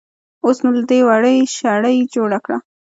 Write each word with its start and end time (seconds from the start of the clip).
اوس 0.45 0.57
نو 0.63 0.69
له 0.77 0.83
دې 0.89 0.99
وړۍ 1.07 1.37
شړۍ 1.57 1.97
جوړه 2.15 2.39
کړه. 2.45 2.57